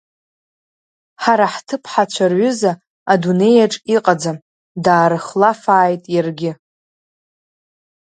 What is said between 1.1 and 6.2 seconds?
Ҳара ҳҭыԥҳацәа рҩыза адунеиаҿ иҟаӡам, даарыхлафааит